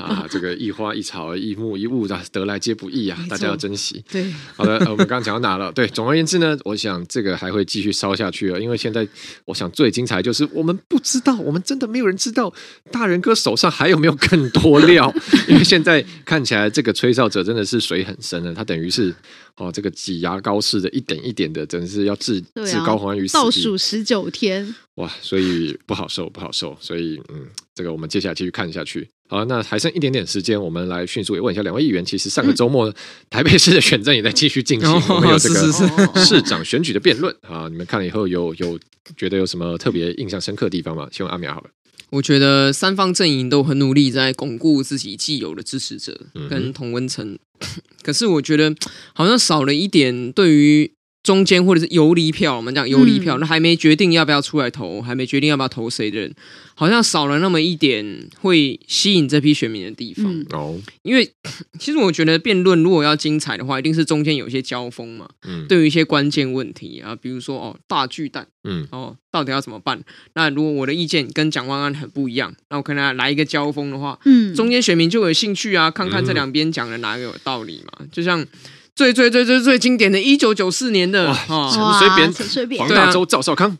[0.07, 4.03] 啊， 这个一花一草一木一物的得来皆不易啊，大家要珍惜。
[4.09, 5.71] 对，好的，我们刚刚讲到哪了？
[5.71, 9.07] 对，总而言之呢，我想这个还会继续烧下去啊，因为现在
[9.45, 12.53] 我想最精彩就是我们不知道，我们真的没有人知道
[12.91, 15.13] 大人哥手上还有没有更多料，
[15.47, 19.13] 因为现在看起来这个吹哨者真的是水很深了，他等于是
[19.55, 24.75] 哦这个挤牙膏似的，一点一点的，真的是要置置高环于死，倒数十九天。
[24.95, 27.45] 哇，所以不好受，不好受，所以嗯，
[27.77, 29.07] 这个我们接下来继续看下去。
[29.29, 32.03] 好，那还剩一点点时间，我们来迅速也问一下两位议员。
[32.03, 32.91] 其实上个周末，
[33.29, 35.71] 台北市的选战也在继续进行， 我们有这个
[36.15, 37.67] 市长选举的辩论啊。
[37.69, 38.79] 你们看了以后有有
[39.15, 41.07] 觉得有什么特别印象深刻的地方吗？
[41.11, 41.69] 先问阿苗好了。
[42.09, 47.67] 我觉得三方阵营都很努力在巩固自己既有的支持者跟同温层，嗯、
[48.01, 48.73] 可是我觉得
[49.13, 50.96] 好像少了一点对于。
[51.27, 56.33] 中间或者是游离票，我们讲游离票，嗯、那还没决定要不要出来投，还没决定要不要投谁的人，
[56.73, 60.25] 好像少了那么一点会吸引这批选民的地方。
[60.53, 61.29] 哦、嗯，因为
[61.77, 65.27] 其实我觉得辩论如果要精彩的话，一定是中间有一些交锋嘛。
[65.45, 70.01] 嗯，对于一些关键问题啊，比如说哦大巨蛋，嗯，哦到底要怎么办？
[70.33, 78.47] 那如果我的意见跟蒋万安很不一样，那我可能来一个交锋的话，嗯，中间选民就有兴趣啊，看看这两边讲的哪个有道理嘛，就像。
[78.97, 83.77] 最最最最最经典的，一九九四年的陈水扁，陈水扁，黄大洲赵少康，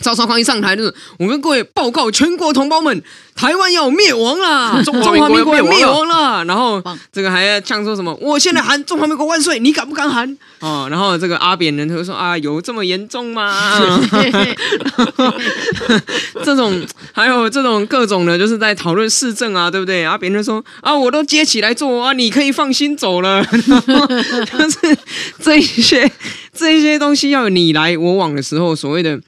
[0.00, 3.02] 赵少康一上台就是，我跟各位报告全国同胞们。
[3.36, 6.44] 台湾要灭亡啦， 中华民国要灭亡啦。
[6.44, 8.14] 然后这个还要唱说什么？
[8.20, 10.36] 我现在喊中华民国万岁，你敢不敢喊？
[10.58, 13.56] 哦，然后这个阿扁人他就说啊，有这么严重吗？
[16.44, 20.04] 这种还有这种各种的，就是在讨论市政啊，对不对？
[20.04, 23.42] 阿扁人说啊，我都接起来做啊，你可以放心走了。
[23.46, 24.98] 就是
[25.42, 26.12] 这一些
[26.52, 29.18] 这一些东西要你来我往的时候，所谓的。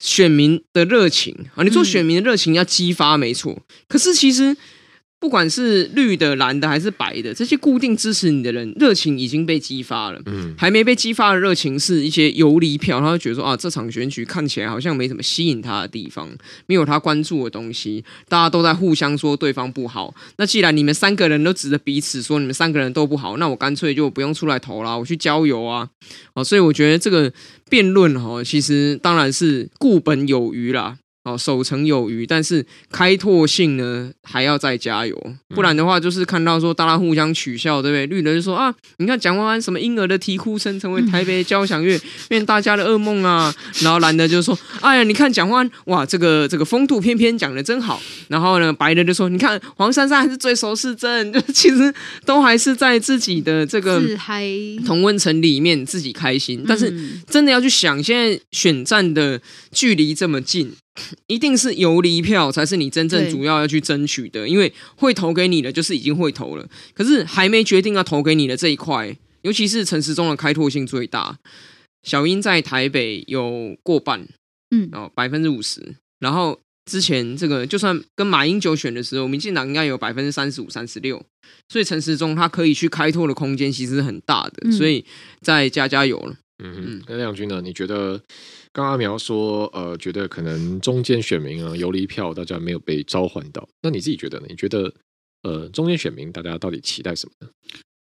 [0.00, 4.56] 选民的热情啊，你做选民的热情要激发没错，可是其实。
[5.20, 10.20] 不管是绿的、蓝的还是白的，这些固定支持你的人，热情已经被激发了。
[10.24, 16.26] 嗯，还没被激发的热情是一些游离票，他会觉得说啊，这场选举看起来好像没什么吸引他的地方，
[16.64, 20.14] 没有他关注的东西，大家都在互相说对方不好。
[20.38, 25.86] 那既然你们三个人都指着彼此说你们三个人都不好，那我干脆就不用出来投了，我去郊游啊。
[26.32, 27.30] 哦，所以我觉得这个
[27.68, 30.96] 辩论哈，其实当然是固本有余啦。
[31.22, 38.06] 哦，守成有余，但是开拓性呢还要再加油，不然的话就是看到说大家互相取笑，对不对？
[38.06, 43.54] 绿的就说啊，你看蒋万安什么婴儿的啼哭声成为台北交响乐， 变大家的噩梦啊。
[43.82, 48.00] 然后蓝的就说，哎呀，你看蒋万安哇，这个这个风度翩翩讲的真好。
[48.28, 51.92] 然后呢，白的就说，你看黄珊珊还是最熟是真， 就其实
[52.24, 54.00] 都还是在自己的这个
[54.86, 56.64] 同温层里面自己开心。
[56.66, 56.90] 但是
[57.28, 59.38] 真的要去想，现在选战的
[59.70, 60.72] 距离这么近。
[61.28, 71.38] 一定是游离票才是你真正主要要去争取的，因为会投给你的就是已经会投了，可是还没决定要投给你的这一块，尤其是陈时中的开拓性最大。
[72.02, 74.26] 小英在台北有过半，
[74.70, 75.94] 嗯，哦，百分之五十。
[76.18, 76.58] 然后
[76.90, 81.24] 之前这个就算跟马英九选的时候，民进党应该有百分之三十五、三十六，
[81.68, 85.04] 所以陈时中他可以去开拓的空间其实是很大的，嗯、所以
[85.40, 86.36] 再加加油了。
[86.62, 87.60] 嗯哼，那亮君呢？
[87.62, 88.20] 你觉得？
[88.72, 93.68] 刚阿苗说，呃，觉得可能中间选民啊游离票，大家没有被召唤到。
[93.82, 94.46] 那你自己觉得呢？
[94.48, 94.94] 你觉得，
[95.42, 97.52] 呃，中间选民大家到底期待什么呢？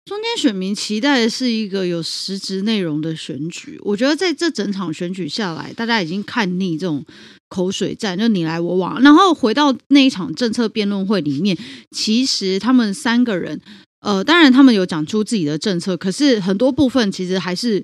[0.04, 3.78] 中间选民期待的是一个有实质内容的选举。
[3.82, 7.02] 我觉得在这整场选举下来，大家已经看腻这种
[7.48, 9.00] 口水战，就你来我往。
[9.00, 11.56] 然后回到那一场政策辩论会里面，
[11.92, 13.58] 其实他们三个人，
[14.00, 17.82] 呃，当然他们有讲出自己的政策，可是很多部分其实还是。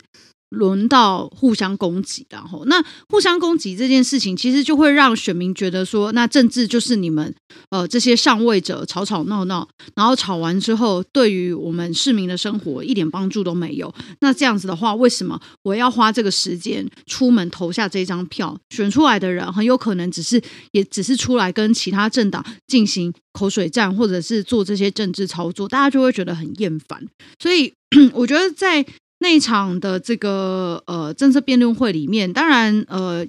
[0.51, 7.35] 轮到互相攻击，然后那互相攻击这件事情，其实就会让选民觉得说，那政治就是你们
[7.71, 13.95] 呃这些上位者吵吵闹闹，然后吵完之后，对于我们市民的生活一点帮助都没有。
[14.21, 18.59] 那这样子的话，为什么我要花这个时间出门投下这张票？
[18.71, 27.07] 选出来的人很有可能只是也只是出来跟其他政党进行口水战，或者是做这些政治操作，大家就会觉得很厌烦。
[27.39, 27.73] 所以
[28.15, 28.87] 我觉得在。
[29.21, 33.27] 那一场的这个呃政策辩论会里面，当然呃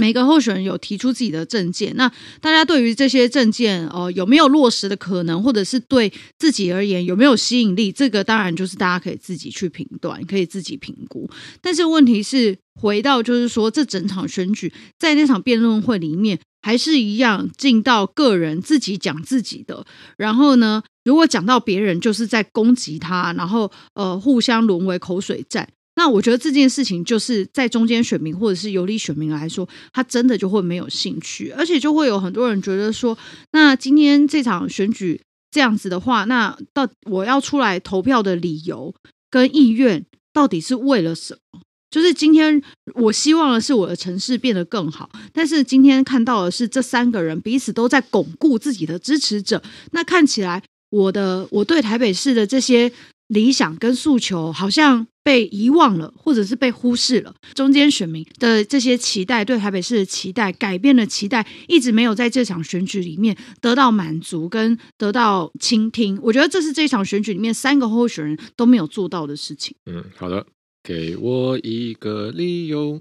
[0.00, 2.08] 每个候选人有提出自己的政见，那
[2.40, 7.90] 大家对于这些政见，呃，有没有落实的可能，或者是对自己而言有没有吸引力？
[7.90, 11.28] 这个当然就是大家可以自己去评断，可以自己评估。
[11.60, 19.84] 但是问题是，回到就是说，这整场选举在那场辩论会里面，还是一样进到个人自己讲自己的。
[20.16, 25.68] 然后呢，如果讲到别人，就是在攻击他，然后呃，互相沦为口水战。
[25.98, 33.18] 那我觉得这件事情就是在中间选民或者是游离选民来说，他真的就会没有兴趣，而且就会有很多人觉得说，
[33.50, 35.20] 那今天这场选举
[35.50, 38.94] 这样子的话，那到我要出来投票的理由
[39.28, 41.62] 跟意愿到底是为了什么？
[41.90, 42.62] 就是今天
[42.94, 52.92] 我希望的是我的城市变得更好，但是今天看到的是这三个人彼此都在巩固自己的支持者，那看起来我的我对台北市的这些。
[53.28, 57.34] 理想跟诉求好像被遗忘了，或者是被忽视了。
[57.54, 66.18] 中间选民的这些期待，对台北市的期待，改变的期待，一直没有在这场选举里面得到满足跟得到倾听。
[66.22, 69.76] 我觉得这是这场选举里面三个候选人都没有做到的事情。
[69.86, 70.46] 嗯，好的，
[70.82, 73.00] 给我一个理由。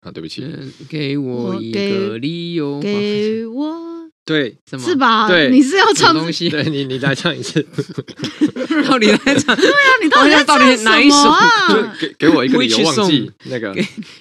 [0.00, 0.46] 啊，对不起，
[0.88, 3.97] 给我一个理由，给我。
[4.28, 5.26] 对，是吧？
[5.26, 6.50] 对，你是要唱东西？
[6.50, 7.64] 对你，你再唱一次。
[8.86, 9.56] 到底在唱？
[9.56, 10.90] 对啊，你到底在唱什么
[11.32, 11.96] 啊？
[11.98, 13.74] 给给我一个理由忘记那个。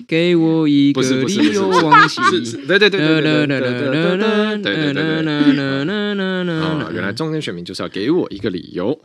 [0.08, 2.22] 给我一个理由 忘记。
[2.68, 6.56] 对对对对对对对对对对对。
[6.60, 8.98] 啊，原来中间选民就是要给我一个理由。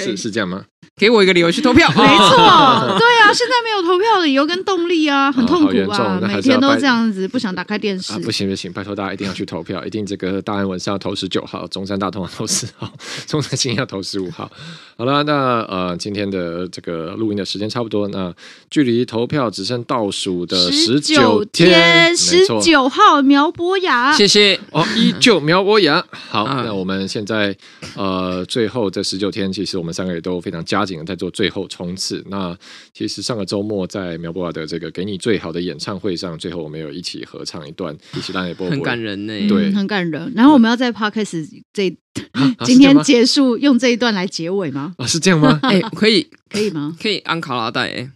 [0.00, 0.64] 好，是是这样吗？
[0.96, 1.88] 给我一个理由去投票。
[1.96, 2.36] 没错，
[2.98, 8.12] 对啊，现在没有投票的理由跟动力啊，很痛苦啊，每天都这样子，不想打开电视。
[8.20, 12.92] 不行不行，拜托大家一定要去投票，一定这个大安文是要投十九号，中山大同要投十号，
[13.26, 14.48] 中山新要投十五号。
[14.96, 18.32] 好了，那呃，今天的这个录音的时间差不多，那
[18.70, 26.04] 距离投票只剩倒数的十九天，十九号苗博雅，谢谢哦，依旧苗博雅。
[26.28, 27.56] 好，那我们现在
[27.96, 32.24] 呃，最后这十九天，其实我们三个也都非常加紧的在做最后冲刺。
[32.28, 32.56] 那
[32.92, 40.32] 其实上个周末在苗博雅的这个给你最好的演唱会上，最后我们有一起合唱一段，一起让你播，很感人呢，对，很感人。
[40.34, 41.94] 然后我们要在 Podcast 这。
[42.64, 44.94] 今天结束用这一段来结尾吗？
[44.98, 45.58] 啊，是这样吗？
[45.66, 46.96] 哎，可以，可以吗？
[47.00, 48.10] 可以安卡拉带，哎，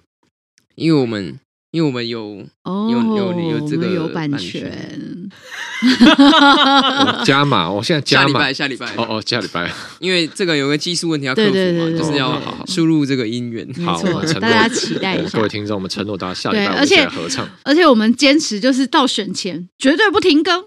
[0.77, 1.37] 因为我们，
[1.73, 5.18] 因为我们有，哦，有有有这个有版权，
[7.25, 9.71] 加码，我现在加码，下礼拜，下礼拜，哦哦，下礼拜，
[10.01, 13.67] 因为这个有个技术问题要克服嘛，就是要输入这个音源。
[13.85, 14.03] 好，
[14.41, 20.65] 大家期待一下，各位听众，我们承诺大家下礼拜而且合唱，而且我们坚持就是到选前绝对不停更。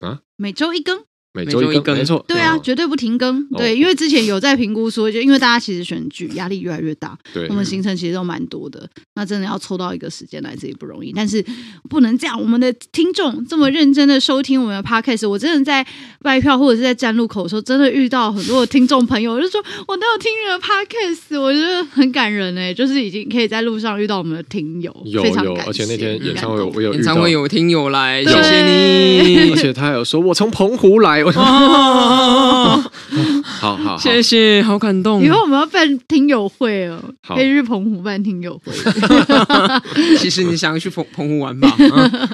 [0.00, 1.04] 啊，每周一更。
[1.38, 3.46] 每周一更，没错，对啊，绝对不停更。
[3.50, 11.12] 对，因为之前有在评估说，就因为大家其实选举压力越来越大，对，我们行程其实都蛮多的，那真的要抽到一个时间来，这也不容易。
[11.14, 11.44] 但是
[11.88, 15.86] 不能这样，我们的听众这么认真的收听我们的 podcast，我真的在
[16.20, 31.22] 卖票或者是在站路口的时候，真的遇到很多的听众朋友，就说我都有听你的 podcast，我觉得很感人哎，就是已经可以在路上遇到我们的听友，有有，而且那天演唱会我有演唱会有听友来，谢谢你，而且他有说我从澎湖来。
[31.34, 32.84] 哦，
[33.60, 35.22] 好好，谢谢，好感动。
[35.22, 38.72] 以后我们要办听友会哦，可以去澎湖办听友会。
[40.18, 41.68] 其实你想去澎澎湖玩吧？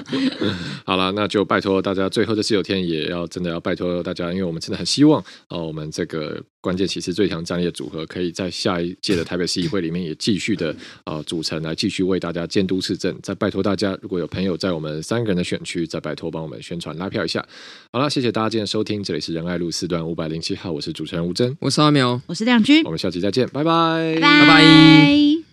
[0.85, 6.41] 好了，那就拜托大家，最后这十九天也要真的要拜托大家，因为我们真的很希望啊，我们这个。
[6.65, 10.71] 关键其实最强战力的组合，可以在下一届的台北市议会里面也继续的
[11.03, 13.15] 啊、呃、组成，来继续为大家监督市政。
[13.21, 17.45] 再拜托大家，如果有朋友在我们三个人的选区，再拜托帮我们宣传拉票一下。
[17.91, 25.44] 好了，谢谢大家今天收听，这里是仁爱路四段五百零七号，我是主持人吴真，我是阿苗，我是亮君，我们下期再见，拜拜，拜拜。